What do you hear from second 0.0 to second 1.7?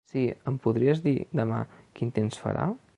Si, em podries dir demà